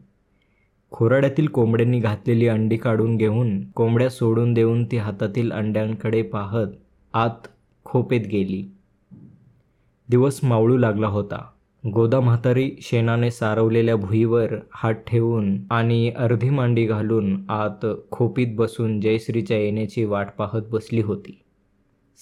खोराड्यातील 0.91 1.47
कोंबड्यांनी 1.47 1.99
घातलेली 1.99 2.49
अंडी 2.49 2.77
काढून 2.77 3.17
घेऊन 3.17 3.71
कोंबड्या 3.71 4.11
सोडून 4.11 4.55
देऊन 4.55 4.85
ती 4.85 4.97
हातातील 4.97 5.53
अंड्यांकडे 5.53 6.23
पाहत 6.23 6.67
आत 7.17 7.47
खोपेत 7.85 8.21
गेली. 8.21 8.71
दिवस 10.09 10.41
मावळू 10.43 10.77
लागला 10.77 11.07
होता. 11.07 11.47
गोदा 11.95 12.21
म्हातारी 12.21 12.71
शेणाने 12.83 13.31
सारवलेल्या 13.31 13.97
भुईवर 13.97 14.55
हात 14.73 14.95
ठेवून 15.07 15.59
आणि 15.71 16.11
अर्धी 16.11 16.51
मांडी 16.51 16.85
घालून 16.87 17.51
आत 17.51 17.87
खोपीत 18.11 18.47
बसून 18.57 19.01
जयश्रीच्या 19.01 19.59
येण्याची 19.59 20.05
वाट 20.05 20.29
पाहत 20.39 20.63
बसली 20.71 21.01
होती. 21.01 21.43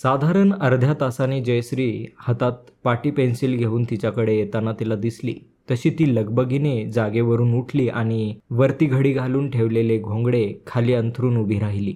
साधारण 0.02 0.52
अर्ध्या 0.52 0.94
तासाने 1.00 1.40
जयश्री 1.40 2.06
हातात 2.18 2.52
पाटी 2.84 3.10
पेन्सिल 3.10 3.56
घेऊन 3.56 3.84
तिच्याकडे 3.84 4.36
येताना 4.36 4.72
तिला 4.72 4.94
दिसली. 4.94 5.34
तशी 5.70 5.90
ती 5.90 6.14
लगबगीने 6.14 6.90
जागेवरून 6.90 7.54
उठली 7.54 7.88
आणि 7.88 8.34
वरती 8.50 8.86
घडी 8.86 9.12
घालून 9.12 9.50
ठेवलेले 9.50 9.98
घोंगडे 9.98 10.54
खाली 10.66 10.94
अंथरून 10.94 11.36
उभी 11.36 11.58
राहिली. 11.58 11.94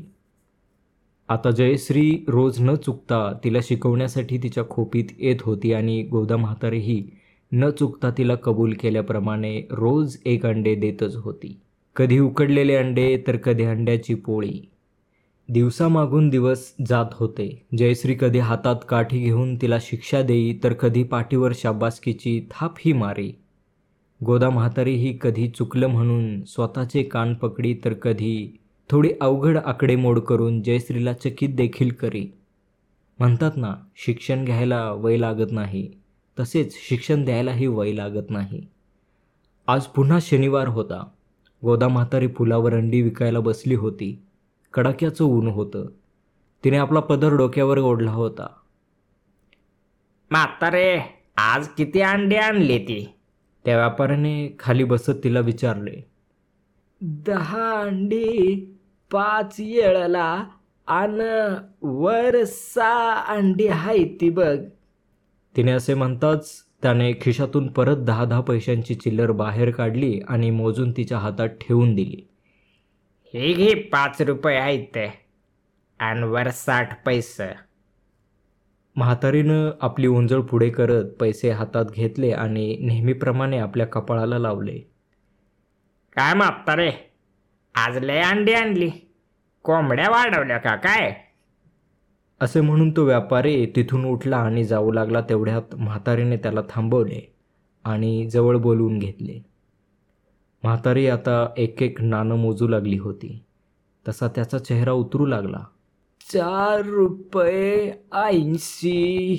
आता 1.28 1.50
जयश्री 1.50 2.24
रोज 2.28 2.56
न 2.60 2.74
चुकता 2.74 3.32
तिला 3.44 3.58
शिकवण्यासाठी 3.62 4.38
तिच्या 4.38 4.64
खोपीत 4.70 5.04
येत 5.18 5.36
होती 5.42 5.72
आणि 5.72 6.02
गोदा 6.02 6.36
म्हातारीही 6.36 7.02
न 7.52 7.70
चुकता 7.70 8.10
तिला 8.18 8.34
कबूल 8.34 8.72
केल्याप्रमाणे 8.72 9.62
रोज 9.70 10.16
एक 10.24 10.46
अंडे 10.46 10.74
देतच 10.74 11.16
होती. 11.16 11.60
कधी 11.96 12.18
उकडलेले 12.18 12.74
अंडे 12.74 13.24
तर 13.26 13.36
कधी 13.36 13.64
अंड्याची 13.64 14.14
पोळी. 14.14 14.60
दिवसामागून 15.48 16.28
दिवस 16.28 16.74
जात 16.86 17.06
होते. 17.12 17.66
जयश्री 17.78 18.14
कधी 18.14 18.38
हातात 18.38 18.76
काठी 18.88 19.18
घेऊन 19.18 19.56
तिला 19.56 19.78
शिक्षा 19.80 20.22
देई 20.22 20.58
तर 20.64 20.72
कधी 20.72 21.02
पाठीवर 21.02 21.52
शाबासकीची 21.54 22.48
थापही 22.50 22.92
मारी. 22.92 23.32
गोदा 24.24 24.50
म्हातारी 24.50 24.94
ही 24.94 25.18
कधी 25.20 25.48
चुकलं 25.48 25.86
म्हणून 25.86 26.44
स्वतःचे 26.44 27.02
कान 27.02 27.34
पकडी 27.34 27.74
तर 27.84 27.92
कधी 27.92 28.58
थोडी 28.90 29.10
अवघड 29.20 29.58
आकडेमोड 29.58 30.18
करून 30.18 30.62
जयश्रीला 30.62 31.12
चकित 31.12 31.48
देखील 31.48 31.90
करी. 31.90 32.32
म्हणतात 33.18 33.50
ना 33.56 33.74
शिक्षण 33.96 34.44
घ्यायला 34.44 34.92
वय 34.92 35.16
लागत 35.16 35.52
नाही. 35.52 35.92
तसेच 36.40 36.74
शिक्षण 36.88 37.24
द्यायलाही 37.24 37.66
वय 37.66 37.92
लागत 37.92 38.30
नाही. 38.30 38.66
आज 39.66 39.84
पुन्हा 39.84 40.18
शनिवार 40.22 40.68
होता. 40.68 41.06
गोदा 41.64 41.88
म्हातारी 41.88 42.28
फुलावर 42.28 42.74
अंडी 42.74 43.02
विकायला 43.02 43.40
बसली 43.40 43.74
होती. 43.74 44.22
कडाक्याचं 44.74 45.24
ऊन 45.24 45.46
होतं. 45.46 45.86
तिने 46.64 46.76
आपला 46.76 47.00
पदर 47.00 47.36
डोक्यावर 47.36 47.78
ओढला 47.78 48.10
होता. 48.10 48.46
म्हातारे 50.30 51.00
आज 51.36 51.68
किती 51.68 52.00
अंडे 52.00 52.36
आणले 52.36 52.78
ती? 52.78 53.14
त्या 53.64 53.76
व्यापाऱ्याने 53.76 54.56
खाली 54.58 54.84
बसत 54.84 55.12
तिला 55.24 55.40
विचारले. 55.40 56.04
दहा 57.02 57.80
अंडी? 57.80 58.74
पाच 59.12 59.56
येळला 59.58 60.44
आणि 60.86 61.54
वर 61.82 62.44
सहा 62.44 63.24
अंडी 63.28 63.66
हाय 63.66 63.98
ती 64.20 64.30
बघ. 64.30 64.58
तिने 65.56 65.72
असे 65.72 65.94
म्हणताच 65.94 66.64
त्याने 66.82 67.12
खिशातून 67.12 67.68
परत 67.68 67.96
दहा 67.96 68.24
दहा 68.24 68.40
पैशांची 68.40 68.94
चिल्लर 68.94 69.30
बाहेर 69.30 69.70
काढली 69.70 70.20
आणि 70.28 70.50
मोजून 70.50 70.92
तिच्या 70.92 71.18
हातात 71.18 71.48
ठेवून 71.48 71.94
दिली. 71.94 72.28
हे 73.34 73.52
घे 73.52 73.74
पाच 73.74 74.22
रुपये 74.22 74.56
आहेत 74.56 75.08
आणि 75.98 76.22
वर 76.22 76.50
साठ 76.50 77.06
पैसे. 77.06 77.54
म्हातारीनं 78.96 79.70
आपली 79.80 80.06
ओंजळ 80.06 80.40
पुढे 80.40 80.70
करत 80.70 81.04
पैसे 81.04 81.50
हातात 81.50 81.84
घेतले 81.84 82.30
आणि 82.30 82.78
नेहमीप्रमाणे 82.80 83.58
आपल्या 83.58 83.86
कपाळाला 83.86 84.38
लावले. 84.38 84.78
काय 86.12 86.34
म्हातारे? 86.34 87.07
आज 87.86 87.98
लय 88.04 88.20
अंडी 88.20 88.52
आणली. 88.52 88.90
कोंबड्या 89.62 90.10
वाढवल्या 90.10 90.58
का 90.58 90.76
काय? 90.76 91.14
असे 92.40 92.60
म्हणून 92.60 92.96
तो 92.96 93.04
व्यापारी 93.04 93.66
तिथून 93.66 94.04
उठला 94.04 94.36
आणि 94.36 94.64
जाऊ 94.64 94.92
लागला 94.92 95.20
तेवढ्यात 95.20 95.74
म्हातारीने 95.74 96.36
त्याला 96.36 96.60
थांबवले 96.70 97.34
आणि 97.84 98.28
जवळ 98.30 98.56
बोलवून 98.56 98.98
घेतले. 98.98 99.46
म्हातारी 100.62 101.08
आता 101.08 101.48
एक 101.56 101.82
एक 101.82 102.02
नाणं 102.02 102.34
मोजू 102.34 102.68
लागली 102.68 102.98
होती. 102.98 103.44
तसा 104.08 104.28
त्याचा 104.28 104.58
चेहरा 104.58 104.92
उतरू 104.92 105.26
लागला. 105.26 105.66
चार 106.32 106.82
रुपये 106.82 107.92
ऐंशी 108.12 109.36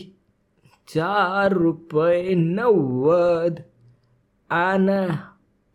चार 0.88 1.52
रुपये 1.52 2.34
नव्वद 2.34 3.56
आणि 4.49 5.15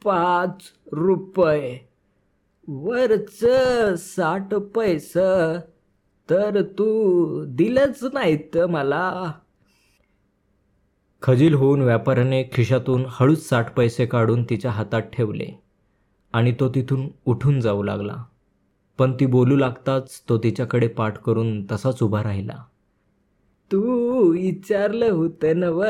पाच 0.05 0.63
रुपये. 0.93 1.94
वरच 2.69 3.45
साठ 3.99 4.55
पैस 4.55 5.13
तर 6.31 6.63
तू 6.63 7.45
दिलंच 7.45 8.05
नाहीत 8.13 8.57
मला. 8.59 9.33
खजील 11.23 11.55
होऊन 11.55 11.83
व्यापाऱ्याने 11.83 12.43
खिशातून 12.53 13.05
हळूच 13.09 13.49
साठ 13.49 13.75
पैसे 13.75 14.07
काढून 14.07 14.45
तिच्या 14.45 14.71
हातात 14.71 15.03
ठेवले 15.03 15.61
आणि 16.33 16.53
तो 16.61 16.69
तिथून 16.69 17.09
उठून 17.27 17.61
जाऊ 17.61 17.83
लागला. 17.83 18.25
पण 18.99 19.13
ती 19.13 19.27
बोलू 19.27 19.57
लागताच 19.57 20.23
तो 20.29 20.39
तिच्याकडे 20.39 20.89
पाठ 20.89 21.19
करून 21.19 21.67
तसाच 21.73 22.03
उभा 22.03 22.23
राहिला. 22.23 22.65
तू 23.73 23.81
विचारलं 24.33 25.11
होतं 25.11 25.61
नव 25.61 25.85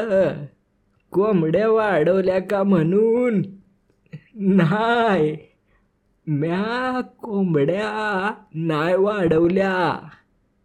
कोंबड्या 1.10 1.70
वाढवल्या 1.70 2.40
का 2.40 2.62
म्हणून? 2.62 3.42
नाही. 4.34 5.53
म्या 6.26 7.00
कोंबड्या 7.00 8.34
नाय 8.54 8.96
वाढवल्या. 8.96 10.08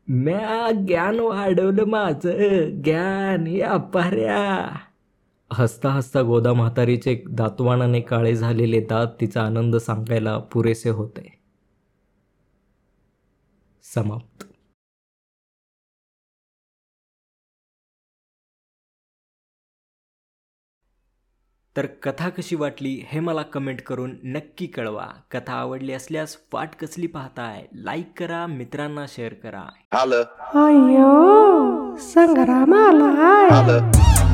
म्या 0.07 0.71
ज्ञान 0.71 1.19
वाढवलं 1.19 1.85
माझं. 1.85 2.69
ज्ञान 2.81 3.47
या 3.47 3.77
पाऱ्या. 3.77 4.75
हसता 5.53 5.89
हसता 5.89 6.21
गोदा 6.21 6.53
म्हातारीचे 6.53 7.23
दातवाणाने 7.29 8.01
काळे 8.01 8.35
झालेले 8.35 8.79
दात 8.81 9.07
तिचा 9.21 9.43
आनंद 9.43 9.75
सांगायला 9.75 10.37
पुरेसे 10.37 10.89
होते. 10.89 11.39
समाप्त. 13.95 14.48
तर 21.77 21.85
कथा 21.85 22.29
कशी 22.29 22.55
वाटली 22.55 23.03
हे 23.07 23.19
मला 23.19 23.41
कमेंट 23.41 23.81
करून 23.81 24.15
नक्की 24.23 24.67
कळवा. 24.67 25.05
कथा 25.31 25.53
आवडली 25.53 25.93
असल्यास 25.93 26.37
वाट 26.53 26.69
कसली 26.81 27.07
पाहताय 27.07 27.65
लाईक 27.75 28.11
करा 28.17 28.45
मित्रांना 28.47 29.05
शेअर 29.07 29.33
करा. 29.33 29.63
Holla, 29.95 30.23
अय्यो 30.65 31.95
संग्राम 31.99 32.73
आलाय 32.73 33.49
holla. 33.49 34.28